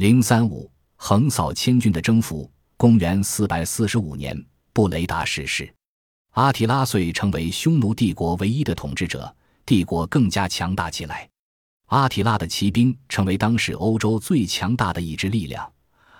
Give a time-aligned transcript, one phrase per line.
[0.00, 2.50] 零三五横扫千军的征服。
[2.78, 4.34] 公元四百四十五年，
[4.72, 5.70] 布雷达逝世，
[6.30, 9.36] 阿提拉遂成为匈奴帝国唯一的统治者，
[9.66, 11.28] 帝国更加强大起来。
[11.88, 15.70] 阿提拉的骑兵成为当时欧洲最强大的一支力量，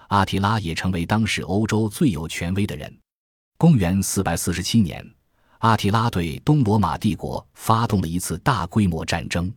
[0.08, 2.94] 阿提拉也成为当时欧洲最有权威的人。
[3.56, 5.02] 公元四百四十七年，
[5.60, 9.50] 阿提拉对东罗马帝国发动了一次大规模战争，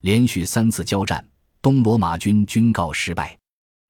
[0.00, 1.22] 连续三次交战，
[1.60, 3.38] 东罗马军均告失败。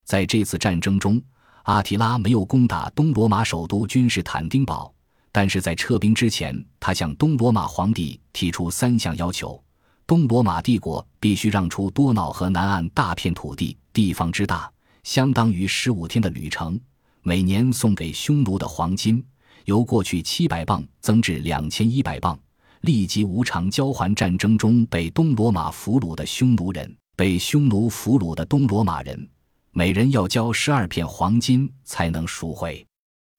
[0.09, 1.21] 在这次战争中，
[1.65, 4.91] 阿提拉没有攻打东罗马首都君士坦丁堡，
[5.31, 9.63] 但是在撤兵之前，他向东罗马皇帝提出三项要求：
[10.07, 14.73] 东罗马帝国必须让出多瑙河南岸大片土地，地方之大
[15.05, 16.75] 相当于十五天的旅程；
[17.21, 19.23] 每年送给匈奴的黄金
[19.67, 22.35] 由过去七百磅增至两千一百磅；
[22.81, 29.29] 立即无偿交还战争中被东罗马俘虏的匈奴人，被匈奴俘虏的东罗马人。
[29.79, 32.85] 每人要交十二片黄金才能赎回。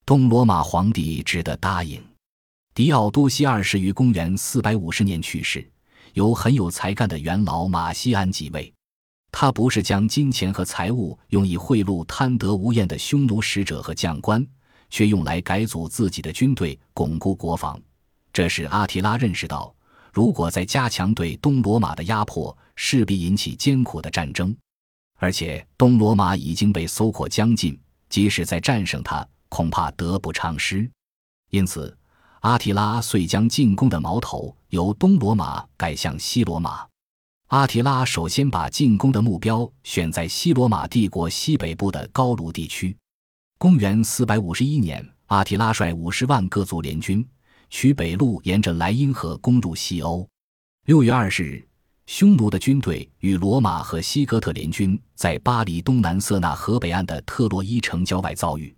[0.06, 2.02] 东罗马皇帝只得答应。
[2.74, 5.70] 狄奥多西二世于公元四百五十年去世，
[6.14, 8.74] 由很有才干的元老马西安继位。
[9.34, 14.42] 他不是将金钱和财物用以贿赂贪得无厌的匈奴使者和将官，
[14.90, 17.78] 却用来改组自己的军队，巩固国防。
[18.32, 19.76] 这使阿提拉认识到，
[20.14, 24.56] 如果再加强对东罗马的压迫，势必引起艰苦的战争。
[25.20, 27.78] 而且东罗马已经被搜括将近，
[28.10, 30.90] 即使再战胜他，恐怕得不偿失。
[31.52, 31.96] 因此，
[32.40, 36.88] 阿提拉遂将进攻的矛头由东罗马改向西罗马。
[37.48, 42.96] 阿提拉首先把进攻的目标选在西罗马帝国西北部的高卢地区。
[43.58, 47.28] 公元四百五十一年，阿提拉率五十万各族联军，
[47.70, 50.26] 取北路，沿着莱茵河攻入西欧。
[50.86, 51.69] 六月二十日。
[52.12, 58.76] 匈奴的军队与罗马和西哥特联军在巴黎东南塞纳河北岸的特洛伊城郊外遭遇，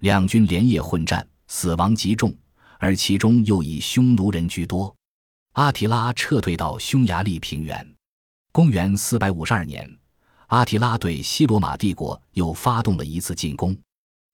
[0.00, 2.34] 两军连夜混战，死亡极重，
[2.80, 4.92] 而其中又以匈奴人居多。
[5.52, 7.94] 阿提拉撤退到匈牙利平原。
[8.50, 9.88] 公元四百五十二年，
[10.48, 13.78] 阿提拉对西罗马帝国又发动了一次进攻，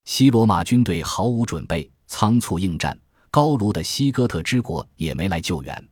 [0.06, 2.98] 西罗马军队毫无准备，仓促应战，
[3.30, 5.89] 高卢的西哥特之国也没来救援。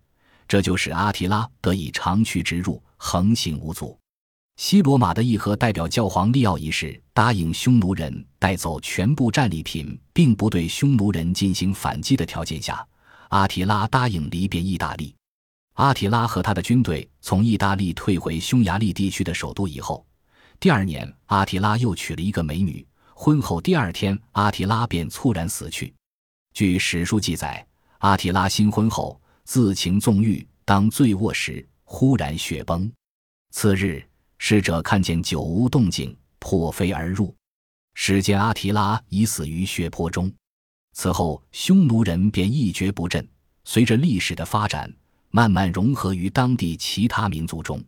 [0.49, 3.97] 这就使阿提拉得以长驱直入，横行无阻。
[4.57, 12.85] 西罗马的议和代表教皇利奥一世答应匈奴人带走全部战利品，并不对匈奴人进行反击的条件下，
[13.29, 15.15] 阿提拉答应离别意大利。
[15.75, 20.05] 阿提拉和他的军队从意大利退回匈牙利地区的首都以后，
[20.59, 22.85] 第二年阿提拉又娶了一个美女。
[23.15, 25.95] 婚后第二天，阿提拉便猝然死去。
[26.53, 27.65] 据史书记载，
[27.99, 29.21] 阿提拉新婚后。
[29.49, 32.93] 自情纵欲，当醉卧时，忽然血崩。
[33.51, 37.35] 次日，使者看见酒无动静，破飞而入，
[37.95, 40.31] 始见阿提拉已死于血泊中。
[40.93, 43.27] 此后，匈奴人便一蹶不振。
[43.65, 44.95] 随着历史的发展，
[45.31, 47.83] 慢慢融合于当地其他民族中。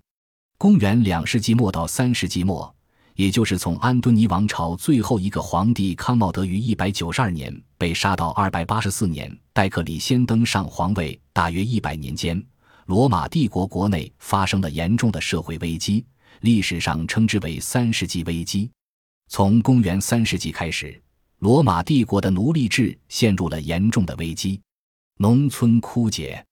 [0.56, 2.74] 公元两世纪末到三世纪末。
[3.20, 12.42] 也就是从安敦尼王朝最后一个皇帝康茂德于一百九十二年被杀到二百八十四年戴克里先登上皇位，大约一百年间，
[12.86, 16.02] 罗马帝国国内发生了严重的社会危机，
[16.40, 18.70] 历史上称之为三世纪危机。
[19.28, 20.98] 从公元三世纪开始，
[21.40, 24.58] 罗马帝国的奴隶制陷入了严重的危机，
[25.18, 26.42] 农村枯竭，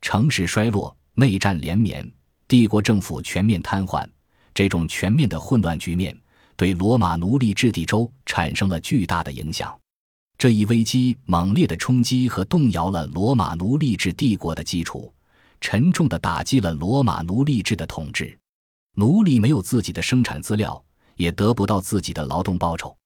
[0.00, 2.10] 城市衰落，内战连绵，
[2.48, 4.08] 帝国政府全面瘫痪。
[4.56, 6.18] 这种全面的混乱局面
[6.56, 9.78] 对罗马奴隶制地州产生了巨大的影响。
[10.38, 15.12] 这一危机猛烈的冲击和动摇了罗马奴隶制帝国的基础，
[15.60, 18.34] 沉重地打击了罗马奴隶制的统治。
[18.94, 20.82] 奴隶没有自己的生产资料，
[21.16, 22.96] 也得不到自己的劳动报酬，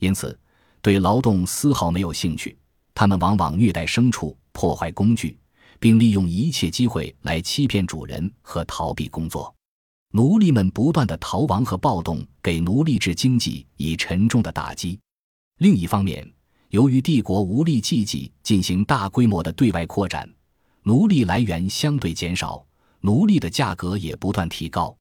[0.00, 0.38] 因此
[0.82, 2.58] 对劳动丝毫没有兴趣。
[2.92, 5.38] 他们往往虐待牲畜，破坏工具，
[5.78, 9.54] 并利用一切机会来欺骗主人和逃避工作。
[10.12, 14.98] 奴隶们不断的逃亡和暴动，给奴隶制经济以沉重的打击。
[15.58, 16.28] 另一方面，
[16.70, 20.28] 由于帝国无力积极进行大规模的对外扩展，
[20.82, 22.66] 奴隶来源相对减少，
[23.02, 24.96] 奴隶的价格也不断提高。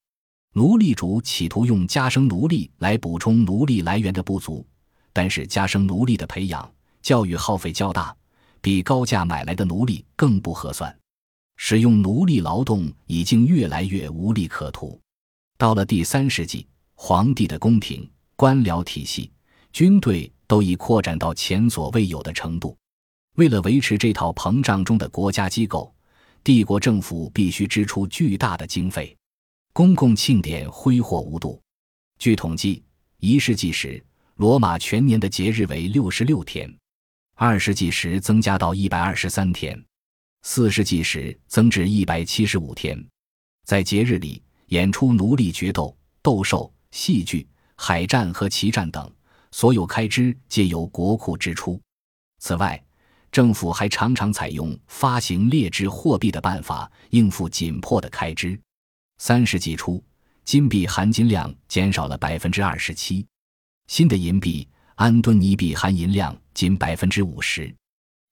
[0.53, 4.63] 奴隶主企图用加生奴隶来补充奴隶来源的不足，
[5.11, 6.71] 但是加生奴隶的培养、
[7.01, 8.15] 教育耗费较大，
[8.61, 10.95] 比高价买来的奴隶更不合算。
[11.61, 14.97] 使用奴隶劳动已经越来越无利可图。
[15.57, 16.65] 到了第三世纪，
[16.95, 19.29] 皇帝的宫廷、官僚体系、
[19.73, 22.77] 军队都已扩展到前所未有的程度。
[23.35, 25.93] 为了维持这套膨胀中的国家机构，
[26.45, 29.15] 帝国政府必须支出巨大的经费，
[29.73, 31.61] 公共庆典挥霍无度。
[32.19, 32.81] 据统计，
[33.19, 34.01] 一世纪时，
[34.37, 36.69] 罗马全年的节日为六十六天；
[37.35, 39.77] 二世纪时增加到一百二十三天；
[40.41, 43.03] 四世纪时增至一百七十五天。
[43.65, 49.11] 在节日里演出奴隶决斗、斗兽、戏剧、海战和骑战等，
[49.51, 51.79] 所有开支皆由国库支出。
[52.39, 52.81] 此外，
[53.31, 58.59] 政府还常常采用发行劣质货币的办法应付紧迫的开支。
[59.19, 60.03] 三世纪初，
[60.45, 63.23] 金币含金量减少了百分之二十七，
[63.87, 67.71] 新的银币安敦尼币含银量仅百分之五十。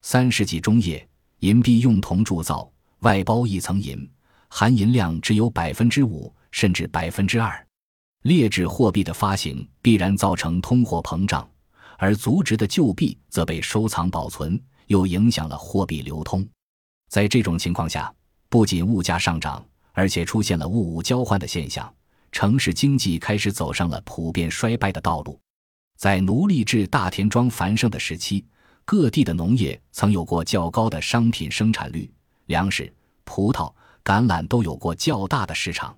[0.01, 1.07] 三世纪中叶，
[1.39, 4.09] 银币用铜铸造，外包一层银，
[4.47, 7.67] 含银量只有百分之五甚至百分之二。
[8.23, 11.47] 劣质货币的发行必然造成通货膨胀，
[11.97, 14.61] 而足值的旧币则被收藏保存。
[14.87, 16.47] 又影响了货币流通，
[17.09, 18.09] 在这种情况下，
[18.47, 19.61] 不仅物价上涨，
[19.91, 21.93] 而且出现了物物交换的现象，
[22.31, 25.37] 城市经济开始走上了普遍衰败的道路。
[25.97, 28.45] 在奴隶制大田庄繁盛的时期，
[28.87, 32.09] 各地的农业曾有过较高的商品生产率，
[32.45, 32.89] 粮食、
[33.25, 33.69] 葡萄、
[34.01, 35.93] 橄榄都有过较大的市场。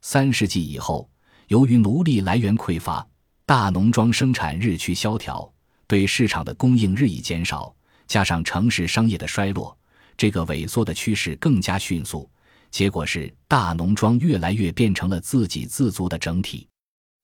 [0.00, 1.06] 三世纪以后，
[1.48, 3.06] 由于奴隶来源匮乏，
[3.44, 5.52] 大农庄生产日趋萧条，
[5.86, 7.76] 对市场的供应日益减少。
[8.06, 9.76] 加上城市商业的衰落，
[10.16, 12.26] 这个萎缩的趋势更加迅速。
[12.70, 16.66] 结果是大农庄越来越变成了自给自足的整体。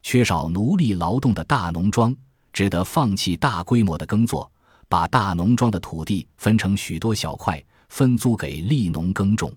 [0.03, 2.15] 缺少奴隶劳动的大农庄
[2.53, 4.53] 只得放弃大规模的耕作，
[4.89, 9.55] 把大农庄的土地分成许多小块，分租给利农耕种。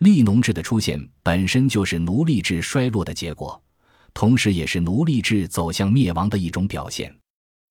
[0.00, 3.60] 利农制的出现本身就是奴隶制衰落的结果，
[4.14, 7.12] 同时也是奴隶制走向灭亡的一种表现。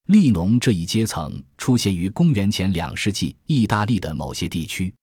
[0.08, 4.94] 利农这一阶层出现于公元前两世纪意大利的某些地区，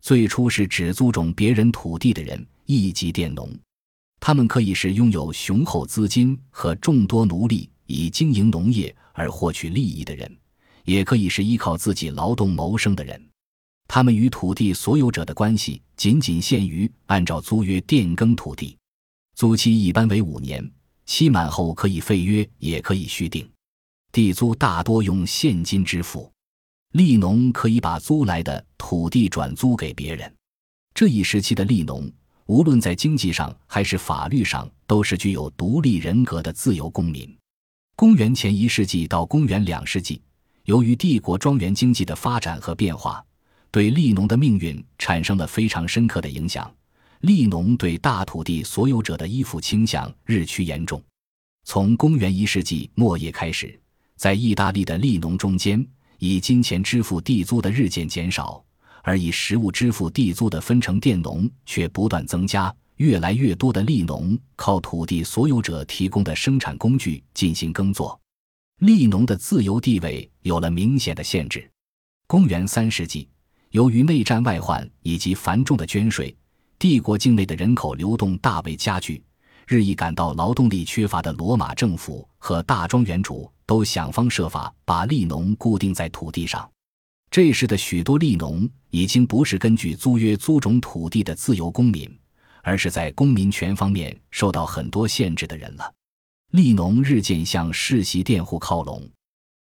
[0.00, 3.50] 最初是只租种别人土地的人，一级佃农。
[4.18, 10.34] 他们可以是拥有雄厚资金和众多奴隶以经营农业而获取利益的人，
[10.86, 13.22] 也可以是依靠自己劳动谋生的人。
[13.86, 18.76] 他们与土地所有者的关系仅仅限于按照租约佃耕土地，
[19.34, 20.68] 租期一般为五年，
[21.04, 23.48] 期满后可以废约，也可以续订。
[24.10, 26.32] 地租大多用现金支付，
[26.92, 30.34] 利农可以把租来的土地转租给别人。
[30.94, 32.10] 这一时期的利农，
[32.46, 37.36] 无论在经济上还是法律上，都是具有独立人格的自由公民。
[37.94, 40.20] 公元前一世纪到公元两世纪，
[40.66, 43.24] 由于帝国庄园经济的发展和变化，
[43.70, 46.68] 对利农的命运产生了非常深刻的影响。
[47.20, 51.00] 利农对大土地所有者的依附倾向日趋严重。
[51.62, 53.78] 从公元一世纪末叶开始。
[54.16, 55.86] 在意大利的利农中间，
[56.18, 58.64] 以金钱支付地租的日渐减少，
[59.02, 62.74] 而以实物支付地租的分成佃农却不断增加。
[62.96, 68.18] 越来越多的利农靠土地所有者提供的生产工具进行耕作，
[68.80, 71.66] 利农的自由地位有了明显的限制。
[72.26, 73.26] 公元三世纪，
[73.70, 76.36] 由于内战外患以及繁重的捐税，
[76.78, 79.24] 帝国境内的人口流动大为加剧。
[79.66, 86.70] 日益感到劳动力缺乏的罗马政府和大庄园主都想方设法把利农固定在土地上。
[87.30, 92.06] 这时的许多利农已经不是根据租约租种土地的自由公民，
[92.62, 95.90] 而是在公民权方面受到很多限制的人了。
[96.52, 99.02] 利农日渐向世袭佃户靠拢。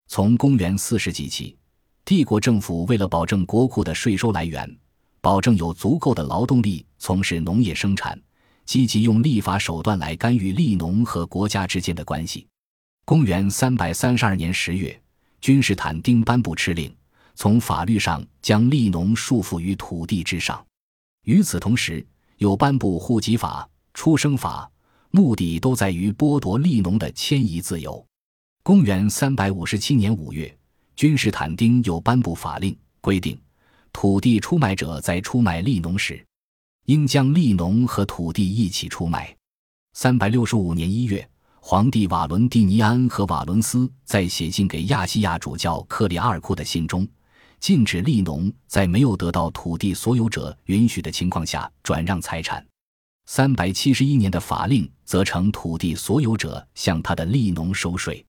[0.08, 1.58] 从公元四世纪起，
[2.06, 4.70] 帝国政府为了保证国库的税收来源，
[5.22, 8.20] 保证有足够的劳动力从事农业生产。
[8.66, 12.48] 积极用立法手段来干预利农和国家之间的关系。
[13.04, 14.98] 公元三百三十二年十月，
[15.42, 16.96] 君士坦丁颁布敕令，
[17.36, 20.66] 从法律上将利农束缚于土地之上。
[21.26, 22.06] 与此同时，
[22.38, 24.72] 又颁布户籍法、出生法，
[25.16, 28.04] 目的都在于剥夺利农的迁移自由。
[28.64, 30.52] 公元三百五十七年五月，
[30.96, 33.40] 君士坦丁又颁布法令，规定
[33.92, 36.26] 土地出卖者在出卖利农时。
[36.86, 39.38] 应将利农和土地一起出卖。
[39.94, 41.30] 三百六十五年一月，
[41.60, 47.08] 皇帝瓦伦蒂尼安和瓦伦斯在写信给亚细亚主教克里阿尔库的信中，
[47.60, 52.66] 禁止利农在没有得到土地所有者允许的情况下转让财产。
[53.26, 58.24] 三百七十一年的法令则称土地所有者向他的利农收税。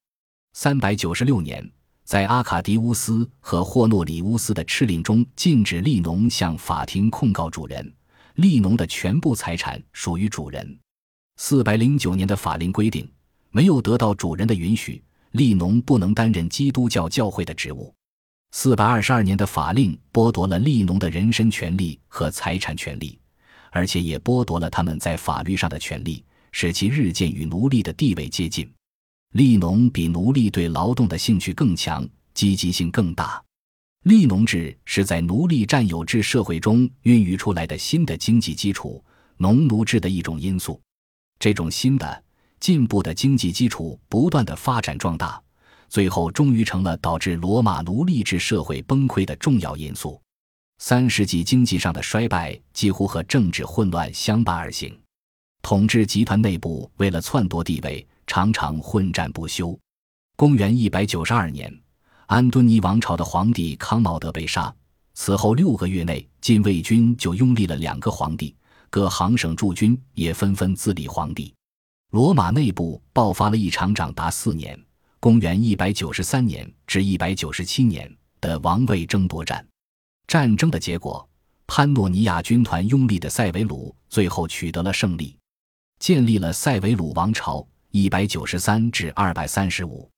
[0.52, 1.68] 三百九十六年，
[2.04, 7.92] 在阿卡迪乌斯和霍诺里乌斯的敕令中，禁止利农向法庭控告主人。
[8.36, 10.78] 利农的全部财产属于主人。
[11.36, 13.08] 四百零九年的法令规定，
[13.50, 17.92] 没有得到主人的允许，利农不能担任基督教教会的职务。
[18.52, 23.18] 四百二十二年的法令剥夺了利农的人身权利和财产权利，
[23.74, 28.72] 而且也剥夺了他们在法律上的权利，使其日渐与奴隶的地位接近。
[29.32, 33.42] 利农比奴隶对劳动的兴趣更强，积极性更大。
[34.04, 39.04] 利农制是在奴隶占有制社会中孕育出来的新的经济基础，
[39.38, 40.80] 农奴制的一种因素。
[41.40, 42.24] 这种新的
[42.60, 45.42] 进步的经济基础不断的发展壮大，
[45.88, 50.20] 最后终于成了导致罗马奴隶制社会崩溃的重要因素。
[50.78, 54.98] 三世纪经济上的衰败几乎和政治混乱相伴而行，
[55.62, 58.06] 统治集团内部为了篡夺地位。
[58.26, 59.78] 常常混战不休。
[60.34, 61.70] 公元一百九十二年，
[62.24, 64.74] 安敦尼王朝的皇帝康茂德被杀。
[65.12, 68.56] 此后六个月内，禁卫军就拥立了两个皇帝，
[68.88, 71.54] 各行省驻军也纷纷自立皇帝。
[72.12, 74.82] 罗马内部爆发了一场长达四年
[75.20, 79.62] （公元一百九十三年至一百九十七年）的王位争夺战。
[80.26, 81.28] 战争的结果，
[81.66, 85.36] 潘诺尼亚军团拥立的塞维鲁最后取得了胜利，
[85.98, 87.66] 建立了塞维鲁王朝。
[87.90, 90.10] 一百九十三至二百三十五，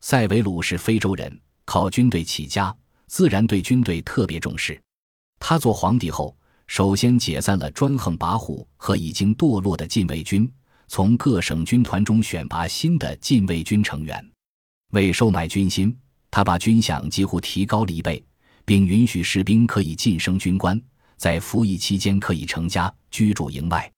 [0.00, 2.74] 塞维鲁是非洲人，靠军队起家，
[3.06, 4.80] 自然对军队特别重视。
[5.38, 6.34] 他做皇帝后，
[6.66, 10.50] 首先解散了专横跋扈和已经堕落的禁卫军，
[10.86, 14.26] 从各省军团中选拔新的禁卫军成员。
[14.92, 15.94] 为收买军心，
[16.30, 18.24] 他把军饷几乎提高了一倍，
[18.68, 20.78] 并允许士兵可以晋升军官，
[21.16, 23.90] 在服役期间可以成家，居住营外。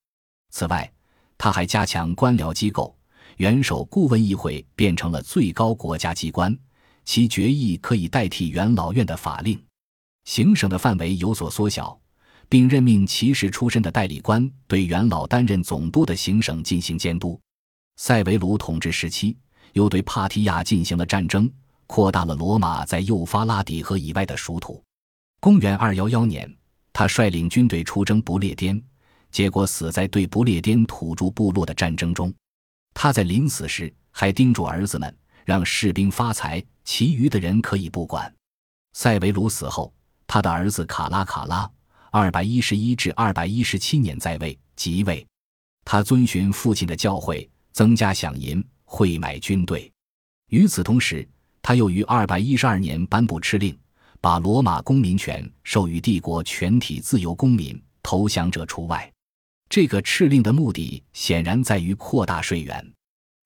[0.52, 0.88] 此外，
[1.36, 2.96] 他还加强官僚机构。
[3.38, 6.56] 元首顾问议会变成了最高国家机关，
[7.04, 9.60] 其决议可以代替元老院的法令。
[10.24, 12.00] 行省的范围有所缩小，
[12.48, 17.40] 并任命骑士出身的代理官对元老担任总督的行省进行监督。
[17.96, 19.36] 塞维鲁统治时期，
[19.72, 21.50] 又对帕提亚进行了战争，
[21.90, 24.80] 扩大了罗马在幼发拉底河以外的属土。
[25.40, 26.48] 公元二幺幺年，
[26.92, 28.80] 他率领军队出征不列颠，
[29.32, 32.32] 结果死在对不列颠土著部落的战争中。
[32.94, 35.12] 他在临死时还叮嘱儿子们，
[35.44, 38.32] 让士兵发财，其余的人可以不管。
[38.92, 39.92] 塞维鲁死后，
[40.28, 41.68] 他的儿子卡拉卡拉
[42.12, 45.26] （二百一十一至二百一十七年）在位即位。
[45.84, 49.92] 他遵循父亲的教诲，增加饷银，会买军队。
[50.50, 51.28] 与此同时，
[51.62, 53.76] 他又于二百一十二年颁布敕令，
[54.20, 59.10] 把罗马公民权授予帝国全体自由公民，投降者除外。
[59.68, 62.92] 这个敕令的目的显然在于扩大税源。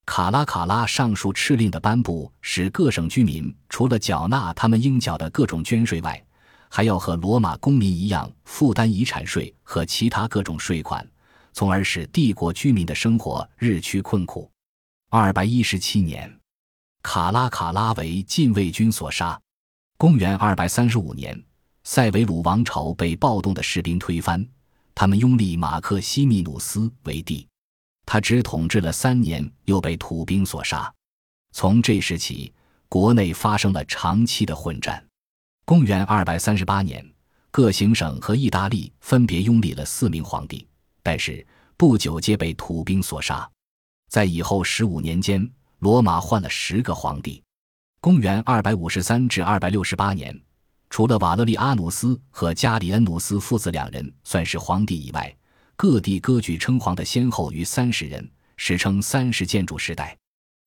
[0.07, 6.23] 卡拉卡拉上述敕令的颁布，使各省居民除了缴纳他们应缴的各种捐税外，
[6.69, 11.07] 还要和罗马公民一样负担遗产税和其他各种税款，
[11.53, 14.51] 从而使帝国居民的生活日趋困苦。
[15.09, 16.31] 二百一十七年，
[17.05, 19.39] 卡拉卡拉为禁卫军所杀。
[19.99, 21.41] 公元二百三十五年，
[21.85, 24.45] 塞维鲁王朝被暴动的士兵推翻。
[24.95, 27.47] 他们拥立马克西米努斯为帝，
[28.07, 30.93] 他只统治了三年，又被土兵所杀。
[31.53, 32.53] 从这时起，
[32.89, 35.05] 国内发生了长期的混战。
[35.67, 37.07] 公元二百三十八年，
[37.51, 40.67] 各行省和意大利分别拥立了四名皇帝，
[41.03, 41.47] 但是
[41.77, 43.49] 不久皆被土兵所杀。
[44.09, 47.43] 在以后十五年间，罗马换了十个皇帝。
[48.01, 50.39] 公元二百五十三至二百六十八年。
[50.91, 55.35] 除了瓦勒利阿努斯和加里恩努斯父子两人算是皇帝以外，
[55.75, 60.17] 各地割据称皇的先后逾三十人，史称“三十建筑时代”。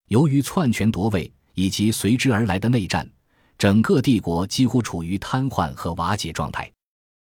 [0.09, 3.09] 由于篡权夺位以及随之而来的内战，
[3.57, 6.69] 整个帝国几乎处于瘫痪和瓦解状态。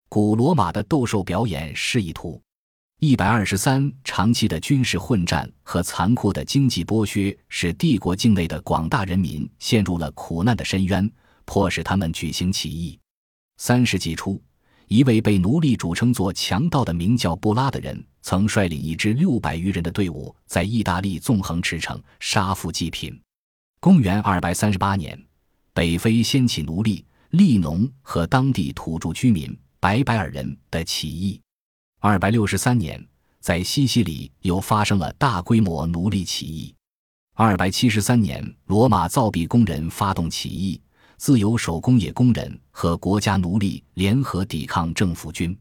[0.08, 2.42] 古罗马的斗兽表演示意图。
[3.00, 11.10] 一百二十三，长期的军事混战和残酷的经济剥削，使帝国境内的广大人民陷入了苦难的深渊。
[11.44, 12.98] 迫使他们举行起义。
[13.58, 14.42] 三世纪初，
[14.88, 23.16] 一位被奴隶主称作强盗的名叫布拉的人，曾率领一支六百余人的队伍，在意大利纵横驰骋，杀富济贫。
[23.78, 25.16] 公元二百三十八年，
[25.72, 31.40] 北非掀起奴隶、利农和当地土著居民白白尔人的起义。
[32.08, 33.04] 二百六十三年，
[33.40, 36.72] 在西西里又发生了大规模奴隶起义。
[37.34, 40.80] 二百七十三年，罗马造币工人发动起义。
[41.16, 45.58] 自由手工业工人和国家奴隶联合抵抗政府军。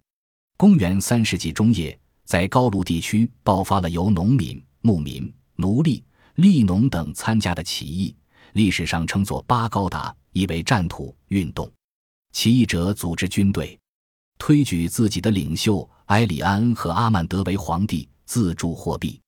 [0.55, 6.03] 公元三世纪中叶，在高卢地区爆发了由农民、牧民、奴隶、
[6.35, 8.15] 隶农等参加的起义，
[8.53, 11.67] 历史上称作巴高达，意为战土运动。
[12.33, 13.75] 起义者组织军队，
[14.37, 19.19] 推举自己的领袖埃里安和阿曼德为皇帝，自铸货币。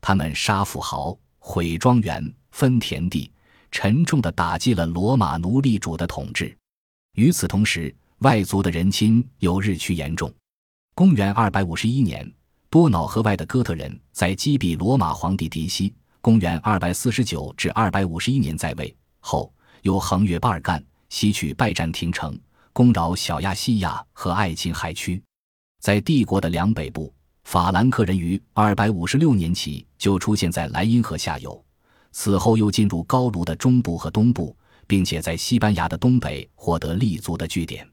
[0.00, 3.30] 他们杀富豪，毁庄园，分田地。
[3.70, 6.56] 沉重地打击了罗马奴隶主的统治。
[7.14, 10.32] 与此同时，外族的人侵又日趋严重。
[10.94, 12.30] 公元二百五十一年，
[12.70, 18.94] 多瑙河外的哥特人在击毙罗马皇帝迪西（公元二百四十九至二百五十一年在位。
[19.20, 22.38] 后又横越巴尔干，西取拜占庭城，
[22.72, 25.22] 攻扰小亚细亚和爱琴海区。
[25.80, 27.12] 在帝国的两北部，
[27.44, 31.64] 法兰克人于二百五十六年起就出现在莱茵河下游，
[32.12, 34.56] 此后又进入高卢的中部和东部，
[34.86, 37.88] 并且在西班牙的东北获得立足的据点。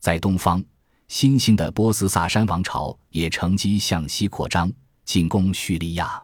[0.00, 0.64] 在东方，
[1.08, 4.72] 新兴的波斯萨珊王朝也乘机向西扩张，
[5.04, 6.22] 进攻叙利亚。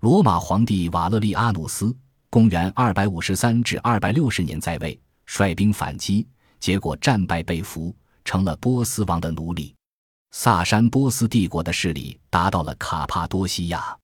[0.00, 1.94] 罗马皇帝瓦勒利阿努斯
[2.30, 6.26] （公元二百五十三至二百六十年在位），率兵反击，
[6.60, 9.75] 结果战败被俘，成了波斯王的奴隶。
[10.38, 13.96] 萨珊波斯帝国的势力达到了卡帕多西亚。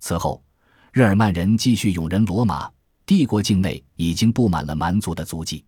[0.00, 0.44] 此后，
[0.92, 2.70] 日耳曼人继续涌人罗马
[3.06, 5.64] 帝国境内，已经布满了蛮族的足迹。